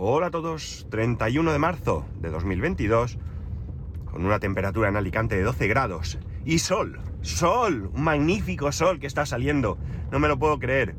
[0.00, 3.18] Hola a todos, 31 de marzo de 2022,
[4.04, 9.08] con una temperatura en Alicante de 12 grados y sol, sol, un magnífico sol que
[9.08, 9.76] está saliendo,
[10.12, 10.94] no me lo puedo creer.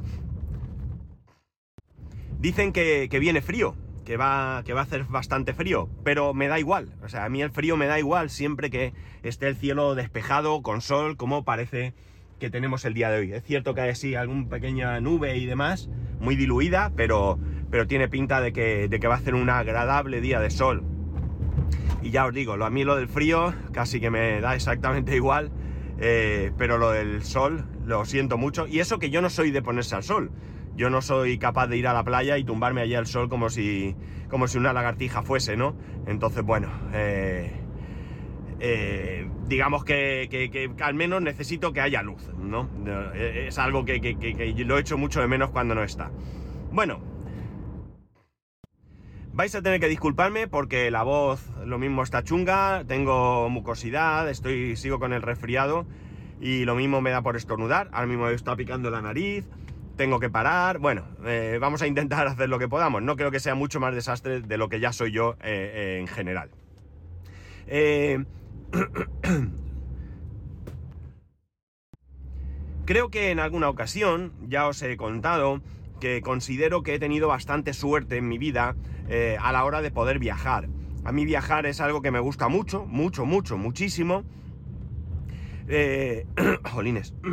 [2.41, 3.73] Dicen que, viene frío,
[4.03, 7.29] que va, que va a hacer bastante frío, pero me da igual, o sea, a
[7.29, 8.91] mí el frío me da igual siempre que
[9.23, 11.93] esté el cielo despejado, con sol, como parece
[12.37, 13.31] que tenemos el día de hoy.
[13.31, 17.39] Es cierto que hay así alguna pequeña nube y demás, muy diluida, pero,
[17.71, 20.83] pero tiene pinta de que, de que va a ser un agradable día de sol.
[22.01, 25.15] Y ya os digo, lo, a mí lo del frío casi que me da exactamente
[25.15, 25.51] igual,
[25.99, 28.67] eh, pero lo del sol lo siento mucho.
[28.67, 30.31] Y eso que yo no soy de ponerse al sol.
[30.75, 33.49] Yo no soy capaz de ir a la playa y tumbarme allí al sol como
[33.49, 33.95] si,
[34.29, 35.75] como si una lagartija fuese, ¿no?
[36.07, 37.51] Entonces, bueno, eh,
[38.61, 42.69] eh, digamos que, que, que, al menos necesito que haya luz, ¿no?
[43.13, 46.11] Es algo que, que lo echo mucho de menos cuando no está.
[46.71, 47.01] Bueno,
[49.39, 54.75] vais a tener que disculparme porque la voz lo mismo está chunga, tengo mucosidad, estoy,
[54.75, 55.85] sigo con el resfriado
[56.41, 57.87] y lo mismo me da por estornudar.
[57.93, 59.45] Ahora mismo está picando la nariz,
[59.95, 60.79] tengo que parar.
[60.79, 63.01] Bueno, eh, vamos a intentar hacer lo que podamos.
[63.01, 65.99] No creo que sea mucho más desastre de lo que ya soy yo eh, eh,
[66.01, 66.49] en general.
[72.85, 75.61] creo que en alguna ocasión ya os he contado
[75.99, 78.75] que considero que he tenido bastante suerte en mi vida
[79.07, 80.69] eh, a la hora de poder viajar.
[81.03, 84.23] A mí viajar es algo que me gusta mucho, mucho, mucho, muchísimo.
[85.67, 86.25] Eh,
[86.71, 87.13] jolines.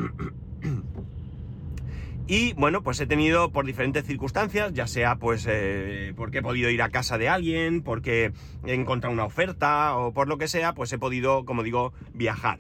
[2.28, 6.70] Y bueno, pues he tenido por diferentes circunstancias, ya sea pues eh, porque he podido
[6.70, 8.33] ir a casa de alguien, porque
[8.67, 12.59] he encontrado una oferta o por lo que sea, pues he podido, como digo, viajar.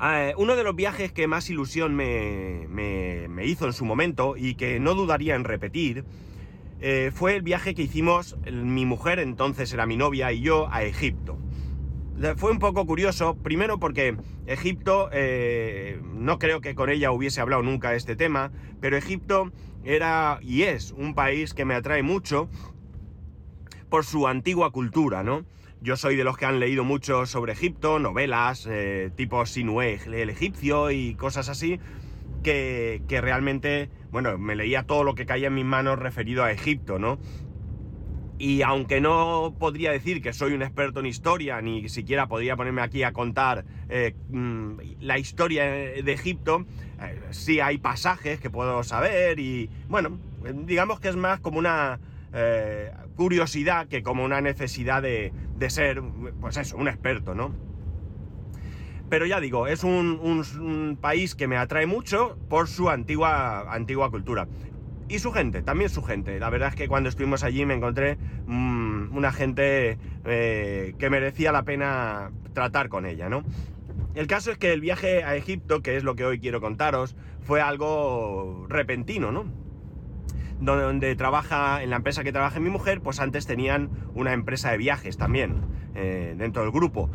[0.00, 4.54] Eh, uno de los viajes que más ilusión me, me, hizo en su momento y
[4.54, 6.04] que no dudaría en repetir
[6.80, 10.84] eh, fue el viaje que hicimos mi mujer, entonces era mi novia, y yo a
[10.84, 11.36] Egipto.
[12.36, 17.62] Fue un poco curioso, primero porque Egipto, eh, no creo que con ella hubiese hablado
[17.62, 18.50] nunca de este tema,
[18.80, 19.52] pero Egipto
[19.84, 22.48] era y es un país que me atrae mucho
[23.88, 25.44] por su antigua cultura, ¿no?
[25.80, 30.28] Yo soy de los que han leído mucho sobre Egipto, novelas eh, tipo Sinué el
[30.28, 31.78] egipcio y cosas así,
[32.42, 36.50] que, que, realmente, bueno, me leía todo lo que caía en mis manos referido a
[36.50, 37.18] Egipto, ¿no?
[38.38, 42.82] Y aunque no podría decir que soy un experto en historia, ni siquiera podría ponerme
[42.82, 46.64] aquí a contar eh, mm, la historia de Egipto,
[47.00, 50.18] eh, sí hay pasajes que puedo saber y, bueno,
[50.64, 52.00] digamos que es más como una
[52.32, 56.00] eh, curiosidad que como una necesidad de, de, ser,
[56.40, 57.52] pues eso, un experto, ¿no?
[59.10, 64.46] Pero ya digo, es un, país que me atrae mucho por su antigua, antigua cultura.
[65.08, 66.38] Y su gente, también su gente.
[66.38, 71.50] La verdad es que cuando estuvimos allí me encontré mmm, una gente eh, que merecía
[71.50, 73.42] la pena tratar con ella, ¿no?
[74.14, 77.16] El caso es que el viaje a Egipto, que es lo que hoy quiero contaros,
[77.40, 79.46] fue algo repentino, ¿no?
[80.60, 84.78] Donde trabaja, en la empresa que trabaja mi mujer, pues antes tenían una empresa de
[84.78, 85.62] viajes también
[85.94, 87.10] eh, dentro del grupo.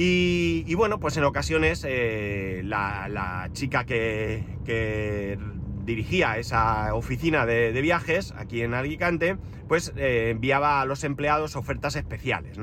[0.00, 5.38] Y, bueno, pues en ocasiones eh, la, chica que,
[5.84, 11.96] dirigía esa oficina de, viajes aquí en Alicante, pues eh, enviaba a los empleados ofertas
[11.96, 12.58] especiales.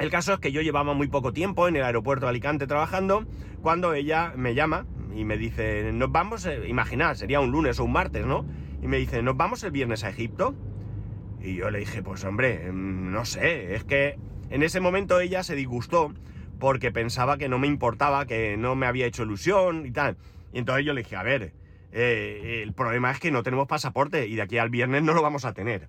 [0.00, 3.24] El caso es que yo llevaba muy poco tiempo en el aeropuerto de Alicante trabajando
[3.62, 7.92] cuando ella me llama y me dice, nos vamos, imaginar, sería un lunes o un
[7.92, 8.44] martes, ¿no?
[8.82, 10.54] Y me dice, ¿nos vamos el viernes a Egipto?
[11.40, 14.18] Y yo le dije, pues hombre, mm, no sé, es que
[14.50, 16.12] en ese momento ella se disgustó
[16.58, 20.16] porque pensaba que no me importaba, que no me había hecho ilusión y tal.
[20.52, 21.54] Y entonces yo le dije, a ver,
[21.92, 25.22] eh, el problema es que no tenemos pasaporte y de aquí al viernes no lo
[25.22, 25.88] vamos a tener.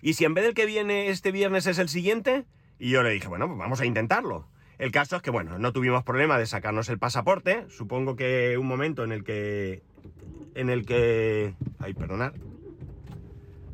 [0.00, 2.44] Y si en vez del que viene este viernes es el siguiente,
[2.78, 4.48] y yo le dije, bueno, pues vamos a intentarlo.
[4.78, 7.66] El caso es que, bueno, no tuvimos problema de sacarnos el pasaporte.
[7.68, 9.82] Supongo que un momento en el que
[10.54, 11.54] en el que...
[11.78, 12.32] Ay, perdonad.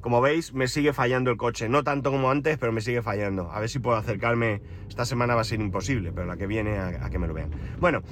[0.01, 1.69] Como veis, me sigue fallando el coche.
[1.69, 3.51] No tanto como antes, pero me sigue fallando.
[3.51, 4.63] A ver si puedo acercarme.
[4.89, 7.51] Esta semana va a ser imposible, pero la que viene a, que me lo vean.
[7.81, 8.03] Bueno,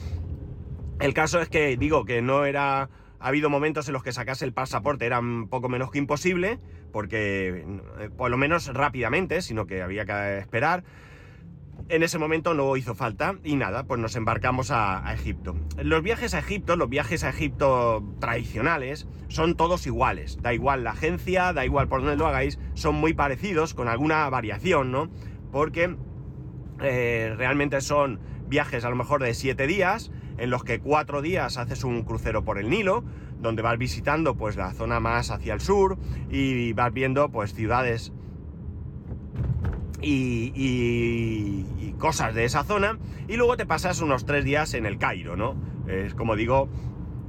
[1.01, 2.91] el caso es que digo que no era...
[3.19, 6.59] Ha habido momentos en los que sacase el pasaporte era un poco menos que imposible,
[6.93, 7.65] porque
[7.99, 10.85] eh, por lo menos rápidamente, sino que había que esperar
[11.89, 15.57] en ese momento no hizo falta y nada, pues nos embarcamos a, Egipto.
[15.83, 20.39] Los viajes a Egipto, los viajes a Egipto tradicionales, son todos iguales.
[20.43, 24.29] Da igual la agencia, da igual por donde lo hagáis, son muy parecidos, con alguna
[24.29, 25.11] variación, ¿no?
[25.53, 25.97] Porque
[26.81, 31.57] eh, realmente son viajes a lo mejor de 7 días, en los que 4 días
[31.57, 33.05] haces un crucero por el Nilo,
[33.39, 35.99] donde vas visitando pues la zona más hacia el sur
[36.31, 38.13] y vas viendo pues ciudades
[40.03, 45.35] y, cosas de esa zona y luego te pasas unos tres días en el Cairo,
[45.37, 45.57] ¿no?
[45.89, 46.69] Es como digo,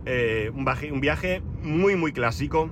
[0.05, 2.69] eh, un, un viaje muy muy clásico.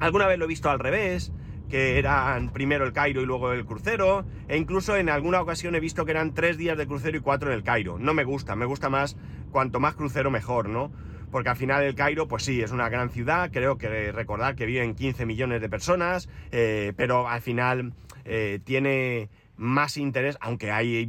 [0.00, 1.32] Alguna vez lo he visto al revés,
[1.68, 5.80] que eran primero el Cairo y luego el crucero, e incluso en alguna ocasión he
[5.80, 7.98] visto que eran tres días de crucero y cuatro en el Cairo.
[7.98, 9.16] No me gusta, me gusta más
[9.50, 10.90] cuanto más crucero mejor, ¿no?
[11.34, 14.66] Porque al final el Cairo, pues sí, es una gran ciudad, creo que recordar que
[14.66, 17.92] viven 15 millones de personas, eh, pero al final
[18.24, 21.06] eh, tiene más interés, aunque hay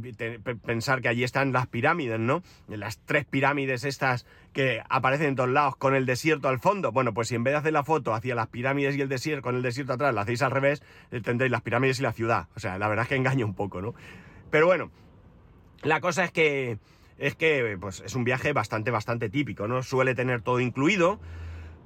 [0.66, 2.42] pensar que allí están las pirámides, ¿no?
[2.66, 6.90] Las tres pirámides estas que aparecen en todos lados con el desierto al fondo.
[6.90, 9.42] Bueno, pues si en vez de hacer la foto hacia las pirámides y el desierto,
[9.42, 10.82] con el desierto atrás, la hacéis al revés,
[11.12, 12.48] eh, tendréis las pirámides y la ciudad.
[12.56, 13.94] O sea, la verdad es que engaña un poco, ¿no?
[14.50, 14.90] Pero bueno,
[15.82, 16.78] la cosa es que
[17.18, 19.82] es que pues, es un viaje bastante, bastante típico, ¿no?
[19.82, 21.18] Suele tener todo incluido,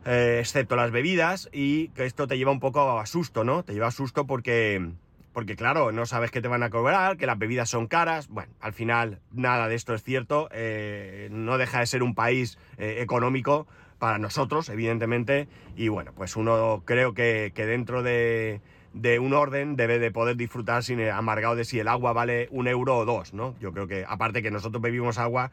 [0.04, 3.62] eh, excepto las bebidas, y que esto te lleva un poco a susto, ¿no?
[3.62, 4.90] Te lleva a susto porque,
[5.32, 8.28] porque claro, no sabes qué te van a cobrar, que las bebidas son caras.
[8.28, 12.58] Bueno, al final nada de esto es cierto, eh, no deja de ser un país
[12.78, 13.66] eh, económico
[13.98, 19.98] para nosotros, evidentemente, y bueno, pues uno creo que dentro de de un orden debe
[19.98, 23.54] de poder disfrutar sin amargado de si el agua vale un euro o dos, ¿no?
[23.60, 25.52] Yo creo que, aparte que nosotros bebimos agua,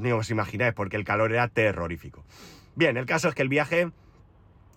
[0.00, 2.24] ni os imagináis, porque el calor era terrorífico.
[2.74, 3.90] Bien, el caso es que el viaje,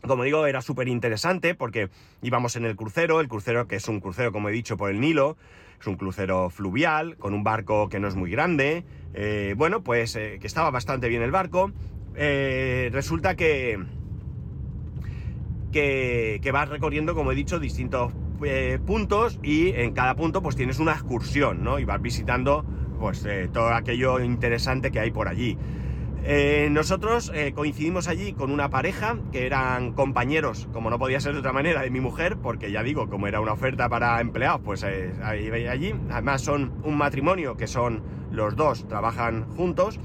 [0.05, 1.89] como digo, era súper interesante porque
[2.21, 4.99] íbamos en el crucero, el crucero que es un crucero, como he dicho, por el
[4.99, 5.37] Nilo,
[5.79, 8.83] es un crucero fluvial, con un barco que no es muy grande,
[9.13, 11.71] eh, bueno, pues eh, que estaba bastante bien el barco.
[12.15, 13.79] Eh, resulta que
[15.71, 18.13] que, vas recorriendo, como he dicho, distintos
[18.44, 21.80] eh, puntos y en cada punto pues tienes una excursión, ¿no?
[21.80, 22.66] Y vas visitando
[23.00, 25.57] pues eh, todo aquello interesante que hay por allí.
[26.24, 31.39] Eh, nosotros coincidimos allí con una pareja que eran compañeros, como no podía ser de
[31.39, 34.83] otra manera, de mi mujer, porque ya digo, como era una oferta para empleados, pues
[34.83, 35.95] ahí allí.
[36.12, 40.00] Además son un matrimonio que son los dos, trabajan juntos.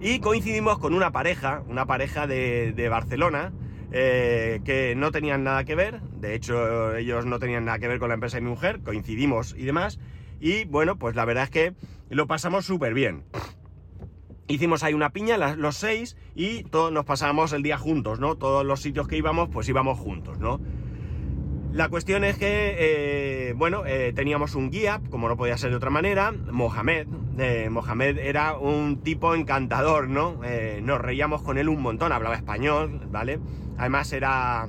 [0.00, 3.52] Y coincidimos con una pareja, una pareja de Barcelona,
[3.90, 7.98] eh, que no tenían nada que ver, de hecho ellos no tenían nada que ver
[7.98, 9.98] con la empresa de mi mujer, coincidimos y demás,
[10.40, 11.74] y bueno, pues la verdad es que
[12.10, 13.24] lo pasamos súper bien.
[14.46, 18.36] Hicimos ahí una piña, los seis, y todos nos pasábamos el día juntos, ¿no?
[18.36, 20.60] Todos los sitios que íbamos, pues íbamos juntos, ¿no?
[21.72, 25.76] La cuestión es que, eh, bueno, eh, teníamos un guía, como no podía ser de
[25.76, 27.06] otra manera, Mohamed.
[27.70, 30.40] Mohamed era un tipo encantador, ¿no?
[30.82, 33.38] nos reíamos con él un montón, hablaba español, ¿vale?
[33.78, 34.68] Además era...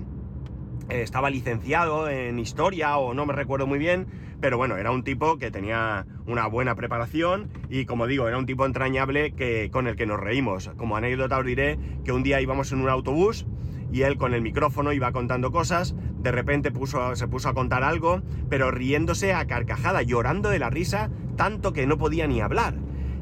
[0.90, 4.08] Eh, estaba licenciado en historia o no me recuerdo muy bien,
[4.42, 8.46] pero bueno, era un tipo que tenía una buena preparación y como digo, era un
[8.46, 10.72] tipo entrañable que, con el que nos reímos.
[10.78, 13.46] Como anécdota os diré que un día íbamos en un autobús
[13.92, 17.84] y él con el micrófono iba contando cosas, de repente puso, se puso a contar
[17.84, 22.76] algo, pero riéndose a carcajada, llorando de la risa, tanto que no podía ni hablar.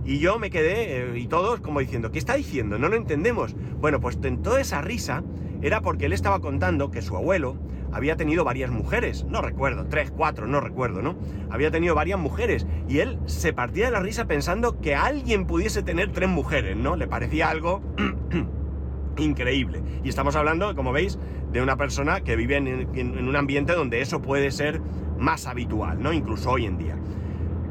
[0.06, 2.80] Y yo me quedé, eh, y todos como diciendo, ¿qué está diciendo?
[2.80, 3.56] No lo entendemos.
[3.80, 5.24] Bueno, pues en toda esa risa
[5.68, 7.58] era porque él estaba contando que su abuelo
[7.92, 11.16] había tenido varias mujeres, no recuerdo, tres, cuatro, no recuerdo, ¿no?
[11.50, 15.84] Había tenido varias mujeres y él se partía de la risa pensando que alguien pudiese
[15.84, 16.96] tener tres mujeres, ¿no?
[16.96, 17.81] Le parecía algo
[19.18, 19.81] increíble.
[20.04, 21.18] Y estamos hablando, como veis,
[21.52, 24.81] de una persona que vive en, un ambiente donde eso puede ser
[25.18, 26.14] más habitual, ¿no?
[26.14, 26.97] Incluso hoy en día.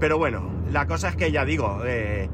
[0.01, 2.29] Pero bueno, la cosa es que ya digo, eh,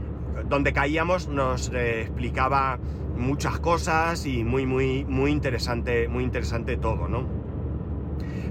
[0.48, 2.78] donde caíamos nos eh, explicaba
[3.16, 7.26] muchas cosas y muy, muy, muy interesante, muy interesante todo, ¿no?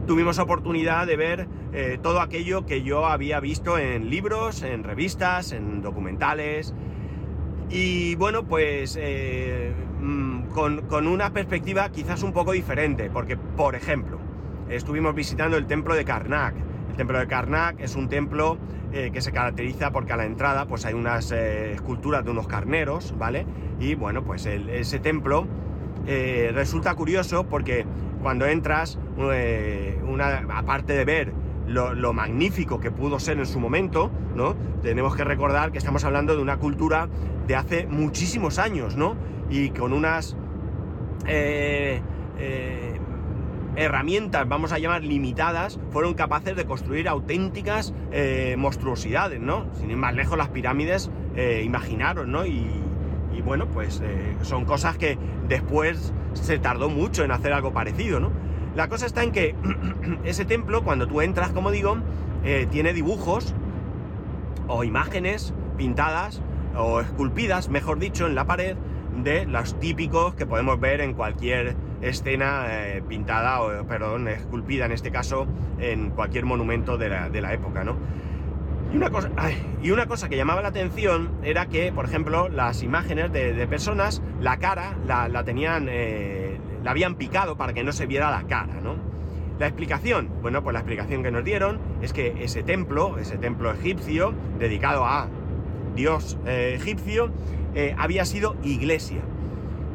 [0.08, 5.52] Tuvimos oportunidad de ver eh, todo aquello que yo había visto en libros, en revistas,
[5.52, 6.74] en documentales.
[7.70, 13.76] Y bueno, pues eh, mm, con, con una perspectiva quizás un poco diferente, porque, por
[13.76, 14.20] ejemplo,
[14.70, 16.71] estuvimos visitando el templo de Karnak.
[16.92, 18.58] El templo de Karnak es un templo
[18.92, 22.48] eh, que se caracteriza porque a la entrada pues hay unas eh, esculturas de unos
[22.48, 23.46] carneros, ¿vale?
[23.80, 25.48] Y bueno, pues ese templo
[26.06, 27.86] eh, resulta curioso porque
[28.22, 31.34] cuando entras, una, aparte de ver
[31.66, 34.56] lo, magnífico que pudo ser en su momento, ¿no?
[34.82, 37.08] Tenemos que recordar que estamos hablando de una cultura
[37.48, 39.16] de hace muchísimos años, ¿no?
[39.50, 40.36] Y con unas
[43.82, 49.66] herramientas, vamos a llamar limitadas, fueron capaces de construir auténticas eh, monstruosidades, ¿no?
[49.74, 52.46] Sin ir más lejos, las pirámides, eh, imaginaron, ¿no?
[52.46, 52.70] Y,
[53.44, 58.30] bueno, pues eh, son cosas que después se tardó mucho en hacer algo parecido, ¿no?
[58.76, 59.56] La cosa está en que
[60.24, 61.98] ese templo, cuando tú entras, como digo,
[62.70, 63.56] tiene dibujos
[64.68, 66.42] o imágenes pintadas
[66.76, 68.76] o esculpidas, mejor dicho, en la pared
[69.24, 74.92] de los típicos que podemos ver en cualquier escena eh, pintada, o perdón, esculpida en
[74.92, 75.48] este caso,
[75.80, 77.96] en cualquier monumento de la, época, ¿no?
[78.92, 79.30] Y una, cosa,
[79.82, 84.22] y una cosa que llamaba la atención era que, por ejemplo, las imágenes de, personas,
[84.42, 88.82] la cara la, tenían, eh, la habían picado para que no se viera la cara,
[88.82, 88.96] ¿no?
[89.60, 93.72] La explicación, bueno, pues la explicación que nos dieron es que ese templo, ese templo
[93.72, 95.28] egipcio, dedicado a
[95.96, 97.32] dios eh, egipcio,
[97.98, 99.22] había sido iglesia.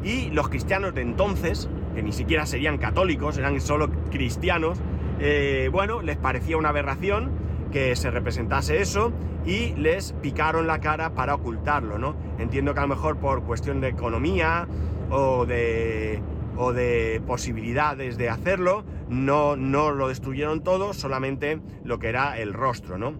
[0.03, 4.79] Y los cristianos de entonces, que ni siquiera serían católicos, eran solo cristianos,
[5.19, 7.31] eh, bueno, les parecía una aberración
[7.71, 9.11] que se representase eso
[9.47, 12.15] y les picaron la cara para ocultarlo, ¿no?
[12.37, 14.67] Entiendo que a lo mejor por cuestión de economía
[15.09, 16.21] o de,
[16.55, 22.53] o de posibilidades de hacerlo, no, no lo destruyeron todo, solamente lo que era el
[22.53, 23.15] rostro, ¿no?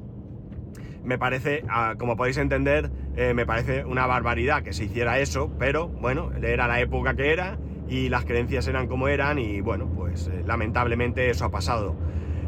[1.03, 5.49] Me parece, ah, como podéis entender, eh, me parece una barbaridad que se hiciera eso,
[5.57, 7.57] pero bueno, era la época que era
[7.89, 11.95] y las creencias eran como eran y bueno, pues eh, lamentablemente eso ha pasado.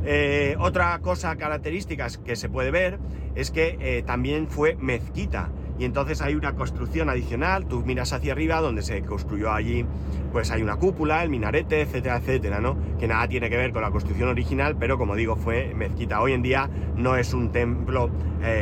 [0.06, 3.00] Eh, otra cosa característica que se puede ver
[3.36, 8.34] es que eh, también fue mezquita y entonces hay una construcción adicional, tú miras hacia
[8.34, 9.86] arriba donde se construyó allí,
[10.34, 12.78] pues hay una cúpula, el minarete, etcétera, etcétera, ¿no?
[12.98, 16.20] Que nada tiene que ver con la construcción original, pero como digo, fue mezquita.
[16.20, 18.10] Hoy en día no es un templo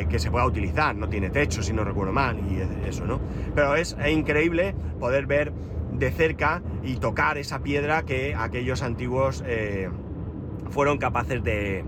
[0.09, 3.19] que se pueda utilizar, no tiene techo, si no recuerdo mal, y eso, ¿no?
[3.55, 5.51] Pero es increíble poder ver
[5.93, 9.89] de cerca y tocar esa piedra que aquellos antiguos eh,
[10.69, 11.83] fueron capaces de,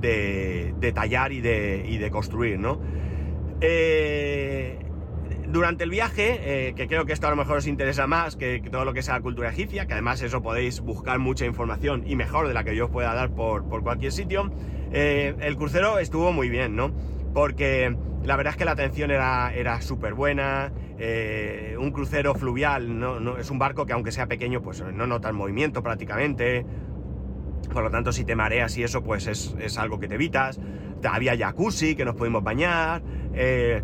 [0.00, 2.80] de, tallar y de, y de construir, ¿no?
[3.60, 4.78] Eh,
[5.48, 8.60] durante el viaje, eh, que creo que esto a lo mejor os interesa más que,
[8.70, 12.16] todo lo que sea la cultura egipcia, que además eso podéis buscar mucha información y
[12.16, 14.50] mejor de la que yo os pueda dar por, por cualquier sitio,
[14.90, 16.92] el crucero estuvo muy bien, ¿no?
[17.36, 22.98] Porque la verdad es que la atención era, era súper buena, eh, un crucero fluvial
[22.98, 26.64] no, es un barco que aunque sea pequeño, pues no nota el movimiento prácticamente.
[27.70, 30.58] Por lo tanto, si te mareas y eso, pues es, algo que te evitas.
[31.06, 33.02] Había jacuzzi que nos pudimos bañar.
[33.34, 33.82] Eh,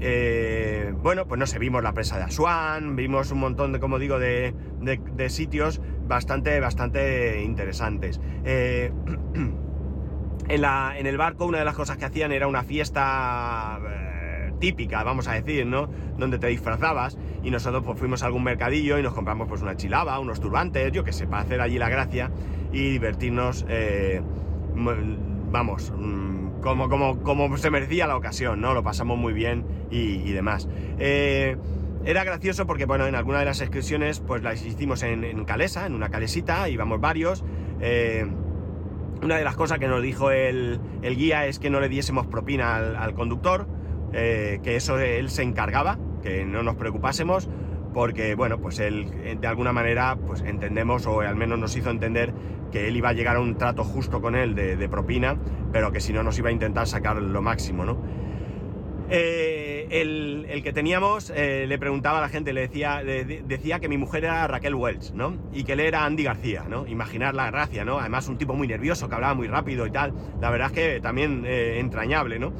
[0.00, 3.98] eh, bueno, pues no sé, vimos la presa de Asuán, vimos un montón de, como
[3.98, 4.54] digo, de,
[5.28, 8.22] sitios bastante, bastante interesantes.
[10.48, 13.80] en, la, en el barco una de las cosas que hacían era una fiesta
[14.58, 15.88] típica, vamos a decir, ¿no?
[16.18, 19.76] Donde te disfrazabas y nosotros pues fuimos a algún mercadillo y nos compramos pues una
[19.76, 22.30] chilaba, unos turbantes, yo que sé, para hacer allí la gracia
[22.72, 24.20] y divertirnos, eh,
[25.50, 28.74] vamos, mm, como, como, como se merecía la ocasión, ¿no?
[28.74, 30.68] Lo pasamos muy bien y, demás.
[30.98, 31.56] Eh,
[32.04, 35.94] era gracioso porque, bueno, en alguna de las excursiones pues las hicimos en, Calesa, en
[35.94, 37.44] una calesita, íbamos varios.
[37.80, 38.26] Eh,
[39.22, 42.76] una de las cosas que nos dijo el, guía es que no le diésemos propina
[42.76, 43.66] al conductor,
[44.12, 47.48] eh, que eso él se encargaba, que no nos preocupásemos,
[47.92, 51.90] porque bueno, pues él eh, de alguna manera pues entendemos o al menos nos hizo
[51.90, 52.34] entender
[52.70, 55.36] que él iba a llegar a un trato justo con él de, propina,
[55.72, 57.96] pero que si no nos iba a intentar sacar lo máximo, ¿no?
[59.08, 64.24] Eh, el, que teníamos le preguntaba a la gente, le decía, decía que mi mujer
[64.24, 65.36] era Raquel Welch, ¿no?
[65.52, 66.86] Y que él era Andy García, ¿no?
[66.86, 68.00] Imaginar la gracia, ¿no?
[68.00, 70.12] Además un tipo muy nervioso, que hablaba muy rápido y tal.
[70.40, 72.52] La verdad es que también entrañable, ¿no?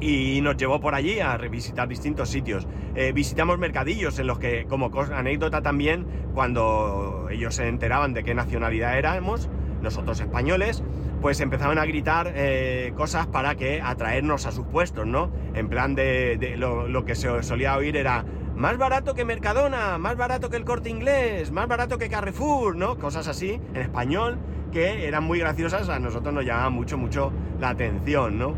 [0.00, 2.66] y nos llevó por allí a revisitar distintos sitios.
[2.94, 8.34] Eh, visitamos mercadillos en los que, como anécdota también, cuando ellos se enteraban de qué
[8.34, 9.48] nacionalidad éramos,
[9.82, 10.82] nosotros españoles,
[11.20, 15.30] pues empezaban a gritar eh, cosas para que atraernos a sus puestos, ¿no?
[15.54, 18.24] En plan de, lo, que se solía oír era
[18.56, 22.98] más barato que Mercadona, más barato que el Corte Inglés, más barato que Carrefour, ¿no?
[22.98, 24.38] Cosas así en español
[24.72, 28.54] que eran muy graciosas, a nosotros nos llamaban mucho, mucho la atención, ¿no?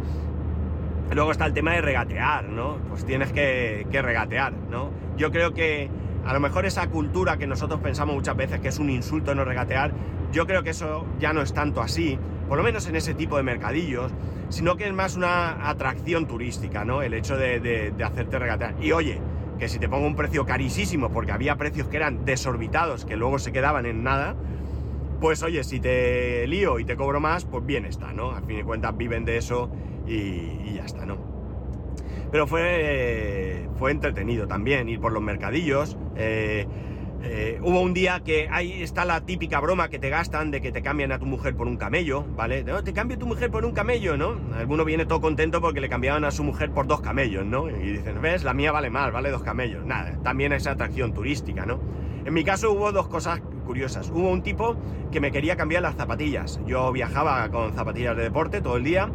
[1.12, 2.78] Luego está el tema de regatear, ¿no?
[2.88, 4.90] Pues tienes que, regatear, ¿no?
[5.16, 5.90] Yo creo que
[6.24, 9.44] a lo mejor esa cultura que nosotros pensamos muchas veces que es un insulto no
[9.44, 9.92] regatear,
[10.32, 12.18] yo creo que eso ya no es tanto así,
[12.50, 14.10] por lo menos en ese tipo de mercadillos,
[14.48, 17.00] sino que es más una atracción turística, ¿no?
[17.00, 18.74] El hecho de, hacerte regatear.
[18.82, 19.20] Y oye,
[19.60, 23.38] que si te pongo un precio carísimo, porque había precios que eran desorbitados, que luego
[23.38, 24.34] se quedaban en nada,
[25.20, 28.32] pues oye, si te lío y te cobro más, pues bien está, ¿no?
[28.32, 29.70] A fin de cuentas viven de eso
[30.08, 31.18] y, ya está, ¿no?
[32.32, 35.96] Pero fue, fue entretenido también ir por los mercadillos.
[36.16, 36.66] Eh,
[37.22, 40.72] eh, hubo un día que ahí está la típica broma que te gastan de que
[40.72, 42.64] te cambian a tu mujer por un camello, ¿vale?
[42.64, 44.36] No, te cambio tu mujer por un camello, ¿no?
[44.56, 47.68] Alguno viene todo contento porque le cambiaban a su mujer por dos camellos, ¿no?
[47.68, 49.84] Y dicen, ves, la mía vale más, vale dos camellos.
[49.84, 51.78] Nada, también es atracción turística, ¿no?
[52.24, 54.10] En mi caso hubo dos cosas curiosas.
[54.10, 54.76] Hubo un tipo
[55.12, 56.60] que me quería cambiar las zapatillas.
[56.66, 59.10] Yo viajaba con zapatillas de deporte todo el día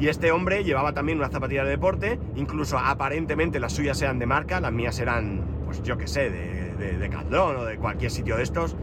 [0.00, 4.26] y este hombre llevaba también una zapatilla de deporte, incluso aparentemente las suyas eran de
[4.26, 8.38] marca, las mías eran pues yo qué sé, de, de, de o de cualquier sitio
[8.38, 8.74] de estos,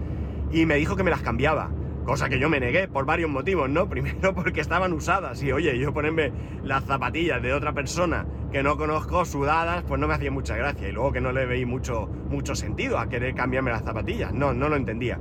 [0.51, 1.71] y me dijo que me las cambiaba.
[2.05, 3.89] Cosa que yo me negué por varios motivos, ¿no?
[3.89, 6.31] Primero porque estaban usadas y oye, yo ponerme
[6.63, 10.87] las zapatillas de otra persona que no conozco sudadas, pues no me hacía mucha gracia.
[10.87, 14.31] Y luego que no le veí mucho, mucho sentido a querer cambiarme las zapatillas.
[14.31, 15.19] No, no lo entendía.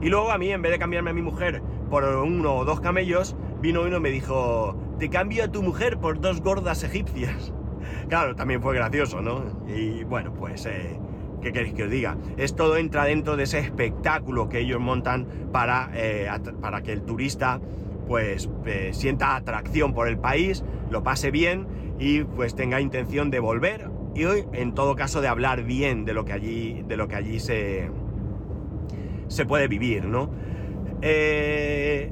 [0.00, 2.80] Y luego a mí, en vez de cambiarme a mi mujer por uno o dos
[2.80, 7.54] camellos, vino uno y me dijo, te cambio a tu mujer por dos gordas egipcias.
[8.12, 9.42] Claro, también fue gracioso, ¿no?
[9.66, 10.66] Y bueno, pues...
[10.66, 11.00] Eh,
[11.40, 12.18] ¿Qué queréis que os diga?
[12.36, 16.28] Es todo entra dentro de ese espectáculo que ellos montan para, eh,
[16.60, 17.58] para que el turista
[18.06, 21.66] pues eh, sienta atracción por el país, lo pase bien
[21.98, 26.26] y pues tenga intención de volver y en todo caso de hablar bien de lo
[26.26, 27.90] que allí, de lo que allí se,
[29.26, 30.30] se puede vivir, ¿no?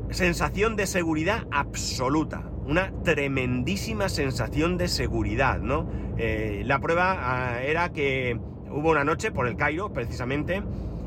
[0.08, 5.88] Sensación de seguridad absoluta, una tremendísima sensación de seguridad, ¿no?
[6.18, 8.38] la prueba ah, era que
[8.70, 10.62] hubo una noche por el Cairo, precisamente,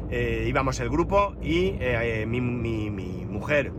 [0.09, 3.71] eh, íbamos el grupo y eh, mi, mujer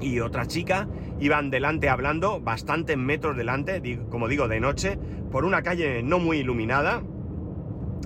[0.00, 0.88] y otra chica
[1.20, 4.98] iban delante hablando, bastantes metros delante, como digo, de noche,
[5.30, 7.02] por una calle no muy iluminada.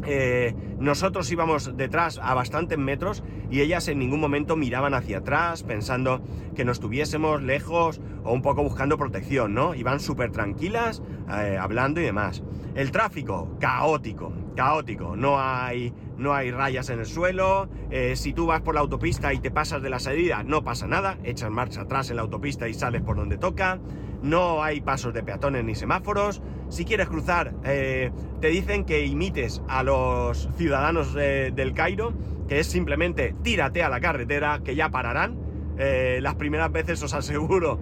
[0.07, 5.63] Eh, nosotros íbamos detrás a bastantes metros y ellas en ningún momento miraban hacia atrás
[5.63, 6.23] pensando
[6.55, 9.75] que nos tuviésemos lejos o un poco buscando protección, ¿no?
[9.75, 12.43] Iban súper tranquilas, hablando y demás.
[12.75, 15.17] El tráfico, caótico, caótico.
[15.17, 17.69] No hay, no hay rayas en el suelo.
[17.91, 20.87] Eh, si tú vas por la autopista y te pasas de la salida, no pasa
[20.87, 21.19] nada.
[21.25, 23.81] Echas marcha atrás en la autopista y sales por donde toca.
[24.23, 26.43] No hay pasos de peatones ni semáforos.
[26.69, 32.15] Si quieres cruzar, eh, te dicen que imites a los ciudadanos eh, del Cairo,
[32.49, 35.43] que es simplemente tírate a la carretera, que ya pararán.
[35.77, 37.81] las primeras veces os aseguro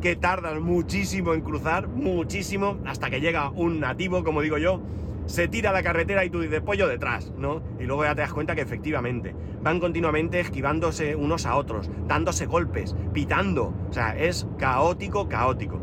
[0.00, 4.82] que tardan muchísimo en cruzar, muchísimo, hasta que llega un nativo, como digo yo,
[5.26, 7.62] se tira a la carretera y tú dices pollo detrás, ¿no?
[7.78, 12.46] Y luego ya te das cuenta que efectivamente van continuamente esquivándose unos a otros, dándose
[12.46, 13.74] golpes, pitando.
[13.88, 15.80] O sea, es caótico, caótico.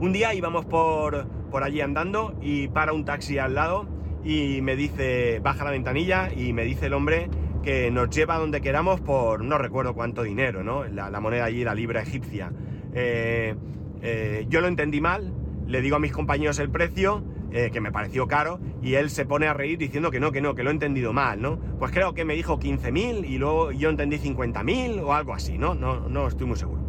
[0.00, 3.86] Un día íbamos por, por allí andando y para un taxi al lado
[4.24, 7.30] y me dice, baja la ventanilla y me dice el hombre
[7.62, 10.84] que nos lleva donde queramos por no recuerdo cuánto dinero, ¿no?
[10.84, 12.52] La, moneda allí, la libra egipcia.
[12.92, 13.54] Eh,
[14.02, 15.32] eh, yo lo entendí mal,
[15.66, 17.24] le digo a mis compañeros el precio
[17.56, 20.42] eh, que me pareció caro, y él se pone a reír diciendo que no, que
[20.42, 21.58] no, que lo he entendido mal, ¿no?
[21.78, 25.74] Pues creo que me dijo 15.000 y luego yo entendí 50.000 o algo así, ¿no?
[25.74, 26.06] ¿no?
[26.06, 26.82] No estoy muy seguro.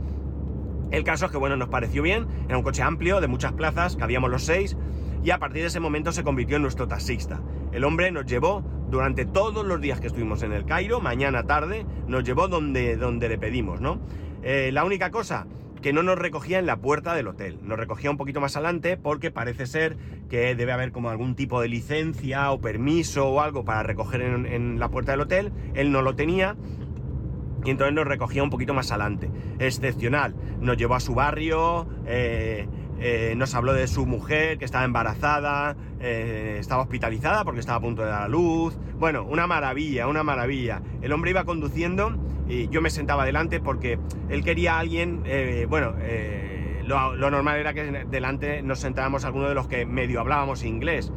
[0.92, 3.96] El caso es que, bueno, nos pareció bien, era un coche amplio, de muchas plazas,
[3.96, 4.76] cabíamos los seis,
[5.24, 7.42] y a partir de ese momento se convirtió en nuestro taxista.
[7.72, 11.86] El hombre nos llevó durante todos los días que estuvimos en el Cairo, mañana, tarde,
[12.08, 14.02] nos llevó donde, donde le pedimos, ¿no?
[14.44, 15.48] Eh, la única cosa
[15.82, 17.60] que no nos recogía en la puerta del hotel.
[17.63, 19.98] Nos recogía un poquito más adelante porque parece ser
[20.30, 24.80] que debe haber como algún tipo de licencia o permiso o algo para recoger en,
[24.80, 25.52] la puerta del hotel.
[25.76, 26.56] Él no lo tenía
[27.63, 29.30] y entonces nos recogía un poquito más adelante.
[29.60, 30.36] Excepcional.
[30.60, 32.68] Nos llevó a su barrio, eh,
[33.00, 37.82] eh, nos habló de su mujer que estaba embarazada, eh, estaba hospitalizada porque estaba a
[37.82, 38.78] punto de dar a luz.
[38.98, 40.82] Bueno, una maravilla, una maravilla.
[41.02, 42.16] El hombre iba conduciendo
[42.48, 47.60] y yo me sentaba delante porque él quería a alguien, eh, bueno, eh, lo, normal
[47.60, 51.12] era que delante nos sentábamos algunos de los que medio hablábamos inglés.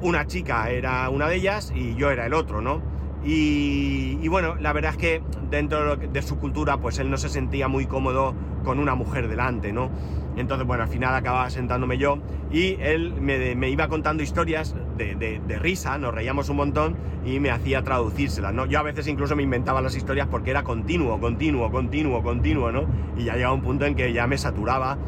[0.00, 2.82] Una chica era una de ellas y yo era el otro, ¿no?
[3.24, 7.66] Y, bueno, la verdad es que dentro de su cultura, pues él no se sentía
[7.66, 9.90] muy cómodo con una mujer delante, ¿no?
[10.36, 12.18] Entonces, bueno, al final acababa sentándome yo
[12.52, 17.82] y él me, iba contando historias de, risa, nos reíamos un montón y me hacía
[17.82, 18.66] traducírselas, ¿no?
[18.66, 22.86] Yo a veces incluso me inventaba las historias porque era continuo, continuo, continuo, continuo, ¿no?
[23.16, 24.98] Y ya llegaba un punto en que ya me saturaba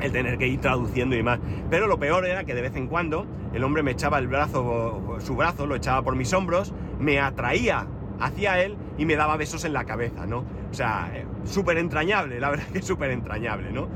[0.00, 1.40] el tener que ir traduciendo y demás.
[1.70, 5.16] Pero lo peor era que de vez en cuando el hombre me echaba el brazo,
[5.20, 7.86] su brazo, lo echaba por mis hombros, me atraía
[8.20, 10.44] hacia él y me daba besos en la cabeza, ¿no?
[10.70, 13.88] O sea, eh, súper entrañable, la verdad que súper entrañable, ¿no?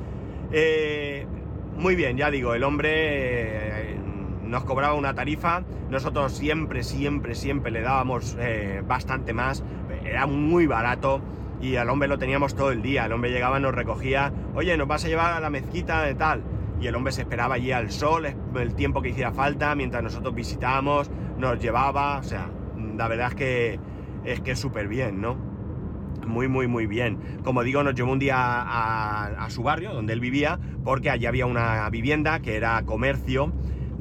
[0.53, 1.27] Eh,
[1.77, 3.82] muy bien, ya digo, el hombre eh,
[4.53, 9.65] nos cobraba una tarifa, nosotros siempre, siempre, siempre le dábamos eh, bastante más,
[10.05, 11.23] era muy barato
[11.63, 14.87] y al hombre lo teníamos todo el día, el hombre llegaba, nos recogía, oye, nos
[14.87, 16.43] vas a llevar a la mezquita de tal,
[16.79, 20.35] y el hombre se esperaba allí al sol, el tiempo que hiciera falta, mientras nosotros
[20.35, 22.51] visitábamos, nos llevaba, o sea,
[22.95, 23.81] la verdad es que
[24.27, 25.53] es que súper bien, ¿no?
[26.27, 27.19] muy, muy, muy bien.
[27.43, 31.47] Como digo, nos llevó un día a, su barrio, donde él vivía, porque allí había
[31.47, 33.53] una vivienda que era comercio,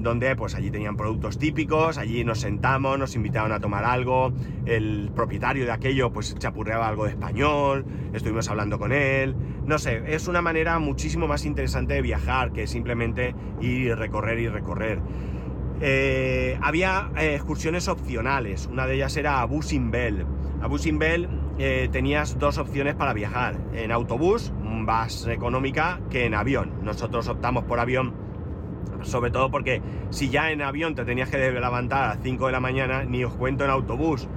[0.02, 4.34] donde pues allí tenían productos típicos, allí nos sentamos, nos invitaron a tomar algo,
[4.66, 9.36] el propietario de aquello pues chapurreaba algo de español, estuvimos hablando con él,
[9.66, 14.40] no sé, es una manera muchísimo más interesante de viajar que simplemente ir y recorrer
[14.40, 15.00] y recorrer.
[15.84, 20.26] Eh, había eh, excursiones opcionales, una de ellas era a Busimbel.
[20.62, 26.72] A Busimbel eh, tenías dos opciones para viajar, en autobús, más económica que en avión.
[26.84, 28.14] Nosotros optamos por avión,
[29.04, 32.52] sobre todo porque si ya en avión te tenías que levantar a las 5 de
[32.52, 34.28] la mañana, ni os cuento en autobús.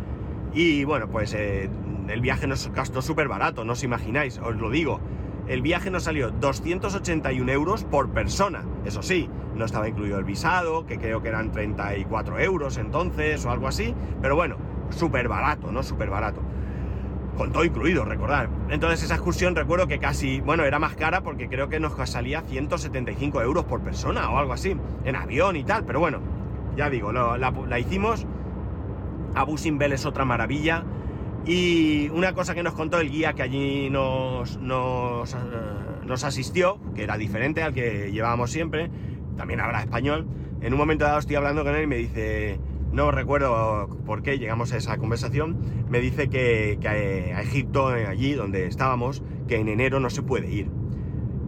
[0.53, 5.01] Y bueno, pues el viaje nos gastó súper barato, no os imagináis, os lo digo.
[5.47, 8.65] El viaje nos salió 281 euros por persona.
[8.87, 13.51] Eso sí, no estaba incluido el visado, que creo que eran 34 euros entonces o
[13.51, 13.95] algo así.
[14.23, 14.57] Pero bueno,
[14.91, 15.83] súper barato, ¿no?
[15.83, 16.41] Súper barato.
[17.37, 18.49] Con todo incluido, recordar.
[18.69, 22.43] Entonces esa excursión recuerdo que casi, bueno, era más cara porque creo que nos salía
[22.43, 24.77] 175 euros por persona o algo así.
[25.05, 25.85] En avión y tal.
[25.85, 26.21] Pero bueno,
[26.77, 28.27] ya digo, la, la hicimos.
[29.35, 30.85] A Bell es otra maravilla.
[31.47, 35.37] Y una cosa que nos contó el guía que allí nos, nos, eh,
[36.07, 38.91] nos, asistió, que era diferente al que llevábamos siempre,
[39.37, 40.27] también habla español,
[40.63, 42.59] en un momento dado estoy hablando con él y me dice,
[42.95, 45.59] no recuerdo por qué llegamos a esa conversación,
[45.91, 50.23] me dice que, que a Egipto, eh, allí donde estábamos, que en enero no se
[50.23, 50.71] puede ir.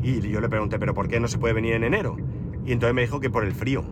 [0.03, 2.17] Y yo le pregunté, ¿pero por qué no se puede venir en enero?
[2.65, 3.85] Y entonces me dijo que por el frío.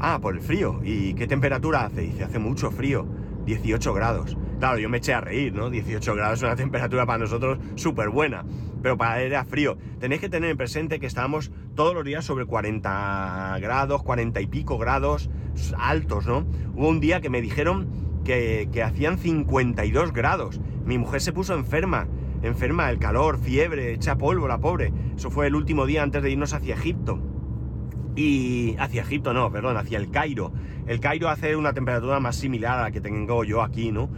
[0.00, 0.80] Ah, por el frío.
[0.82, 2.00] ¿Y qué temperatura hace?
[2.00, 3.06] Dice, hace mucho frío,
[3.44, 4.36] 18 grados.
[4.58, 5.70] Claro, yo me eché a reír, ¿no?
[5.70, 8.44] 18 grados es una temperatura para nosotros súper buena,
[8.82, 9.76] pero para él era frío.
[9.98, 14.46] Tenéis que tener en presente que estábamos todos los días sobre 40 grados, 40 y
[14.46, 15.30] pico grados
[15.76, 16.46] altos, ¿no?
[16.74, 17.88] Hubo un día que me dijeron
[18.24, 20.60] que, que hacían 52 grados.
[20.84, 22.08] Mi mujer se puso enferma,
[22.42, 24.92] enferma, el calor, fiebre, echa polvo, la pobre.
[25.16, 27.18] Eso fue el último día antes de irnos hacia Egipto.
[28.16, 30.52] Y hacia Egipto, no, perdón, hacia el Cairo.
[30.86, 34.10] El Cairo hace una temperatura más similar a la que tengo yo aquí, ¿no?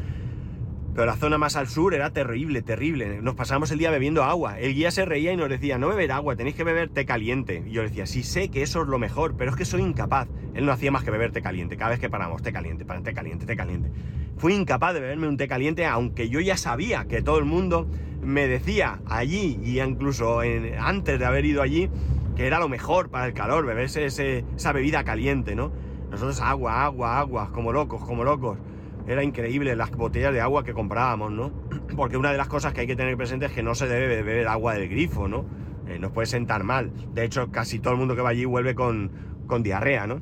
[0.94, 3.22] Pero la zona más al sur era terrible, terrible.
[3.22, 4.58] Nos pasamos el día bebiendo agua.
[4.58, 7.64] El guía se reía y nos decía, no beber agua, tenéis que beber té caliente.
[7.66, 9.80] Y yo le decía, sí sé que eso es lo mejor, pero es que soy
[9.80, 10.28] incapaz.
[10.52, 11.78] Él no hacía más que beber té caliente.
[11.78, 13.90] Cada vez que paramos, té caliente, té caliente, té caliente.
[14.36, 17.88] Fui incapaz de beberme un té caliente, aunque yo ya sabía que todo el mundo
[18.20, 20.40] me decía allí, y incluso
[20.78, 21.88] antes de haber ido allí,
[22.36, 25.72] que era lo mejor para el calor, beberse esa bebida caliente, ¿no?
[26.10, 28.58] Nosotros agua, agua, agua, como locos, como locos
[29.06, 31.52] era increíble las botellas de agua que comprábamos, ¿no?
[31.96, 34.06] Porque una de las cosas que hay que tener presente es que no se debe
[34.22, 35.44] beber agua del grifo, ¿no?
[35.88, 36.92] Eh, nos puede sentar mal.
[37.12, 39.10] De hecho, casi todo el mundo que va allí vuelve con,
[39.46, 40.20] con diarrea, ¿no?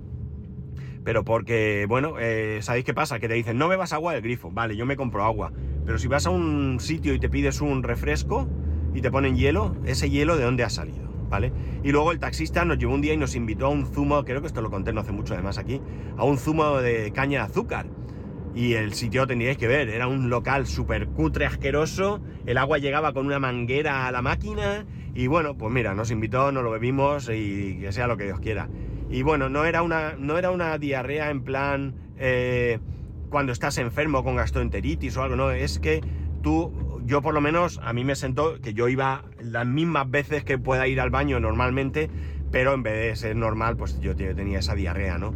[1.05, 3.19] Pero porque, bueno, eh, ¿sabéis qué pasa?
[3.19, 4.51] Que te dicen, no bebas agua del grifo.
[4.51, 5.53] Vale, yo me compro agua.
[5.85, 8.49] Pero si vas a un sitio y te pides un refresco
[8.95, 11.53] y te ponen hielo, ese hielo de dónde ha salido, ¿vale?
[11.83, 14.41] Y luego el taxista nos llevó un día y nos invitó a un zumo, creo
[14.41, 15.81] que esto lo conté no hace mucho además aquí,
[16.17, 17.87] a un zumo de caña de azúcar.
[18.55, 23.13] Y el sitio tendríais que ver, era un local súper cutre, asqueroso, el agua llegaba
[23.13, 27.31] con una manguera a la máquina y bueno, pues mira, nos invitó, nos lo bebimos
[27.33, 28.69] y que sea lo que Dios quiera.
[29.09, 32.79] Y bueno, no era una, no era una diarrea en plan eh,
[33.29, 36.01] cuando estás enfermo con gastroenteritis o algo, no, es que
[36.43, 40.45] tú, yo por lo menos, a mí me sentó que yo iba las mismas veces
[40.45, 42.11] que pueda ir al baño normalmente,
[42.51, 45.35] pero en vez de ser normal, pues yo tenía esa diarrea, ¿no?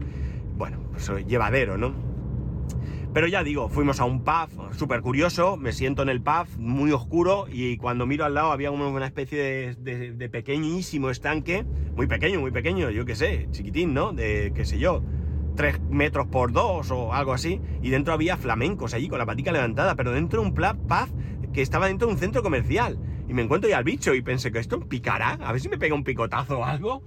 [0.57, 2.13] Bueno, pues llevadero, ¿no?
[3.14, 6.90] Pero ya digo, fuimos a un pub súper curioso, me siento en el pub muy
[6.90, 12.50] oscuro y cuando miro al lado había una especie de, pequeñísimo estanque, muy pequeño, muy
[12.50, 14.12] pequeño, yo qué sé, chiquitín, ¿no?
[14.12, 15.05] De qué sé yo,
[15.55, 19.53] tres metros por dos o algo así, y dentro había flamencos allí con la patica
[19.53, 22.98] levantada, pero dentro de un pub que estaba dentro de un centro comercial.
[23.29, 25.79] Y me encuentro ya al bicho y pensé que esto picará, a ver si me
[25.79, 27.05] pega un picotazo o algo.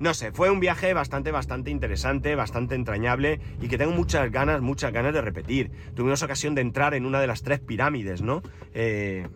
[0.00, 4.60] No sé, fue un viaje bastante, bastante interesante, bastante entrañable y que tengo muchas ganas,
[4.60, 5.72] muchas ganas de repetir.
[5.94, 8.42] Tuvimos ocasión de entrar en una de las tres pirámides, ¿no?
[8.74, 9.26] Eh,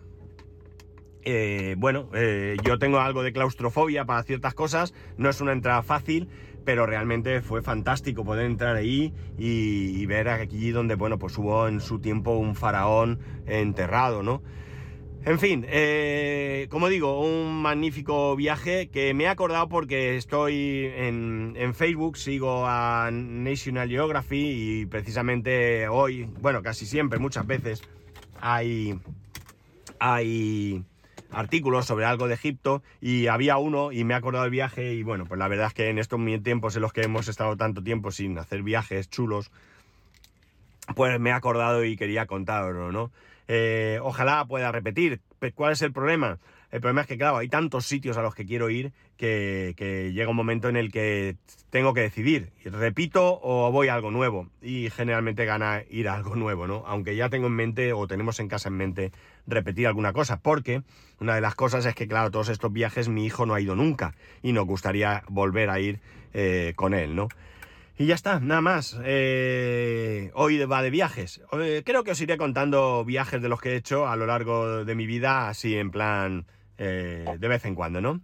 [1.23, 5.81] eh, bueno, eh, yo tengo algo de claustrofobia para ciertas cosas, no es una entrada
[5.83, 6.29] fácil,
[6.63, 11.67] pero realmente fue fantástico poder entrar ahí y, y ver aquí donde, bueno, pues hubo
[11.67, 14.41] en su tiempo un faraón enterrado, ¿no?
[15.25, 21.73] En fin, eh, como digo, un magnífico viaje que me he acordado porque estoy en,
[21.75, 27.83] Facebook, sigo a National Geography y precisamente hoy, bueno, casi siempre, muchas veces,
[28.41, 28.99] hay,
[29.97, 30.83] hay
[31.31, 35.03] artículos sobre algo de Egipto y había uno y me he acordado del viaje y
[35.03, 37.81] bueno, pues la verdad es que en estos tiempos en los que hemos estado tanto
[37.81, 39.51] tiempo sin hacer viajes chulos,
[40.95, 43.11] pues me he acordado y quería contarlo, ¿no?
[43.47, 45.21] Eh, ojalá pueda repetir.
[45.55, 46.39] ¿Cuál es el problema?
[46.71, 50.29] El problema es que, claro, hay tantos sitios a los que quiero ir que, llega
[50.29, 51.35] un momento en el que
[51.69, 52.51] tengo que decidir.
[52.65, 54.49] ¿Repito o voy a algo nuevo?
[54.61, 56.83] Y generalmente gana ir a algo nuevo, ¿no?
[56.87, 59.11] Aunque ya tengo en mente o tenemos en casa en mente
[59.45, 60.39] repetir alguna cosa.
[60.39, 60.81] Porque
[61.19, 63.75] una de las cosas es que, claro, todos estos viajes mi hijo no ha ido
[63.75, 65.99] nunca y nos gustaría volver a ir
[66.33, 67.27] eh, con él, ¿no?
[67.97, 68.97] Y ya está, nada más.
[69.03, 71.41] Eh, hoy va de viajes.
[71.53, 74.83] Eh, creo que os iré contando viajes de los que he hecho a lo largo
[74.83, 78.21] de mi vida, así en plan eh, de vez en cuando, ¿no?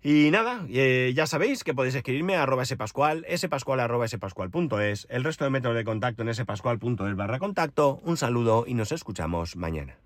[0.00, 5.76] Y nada, ya sabéis que podéis escribirme a arroba spascual, spascual el resto de métodos
[5.76, 8.02] de contacto en spascual.es barra contacto.
[8.04, 9.96] Un saludo y nos escuchamos mañana.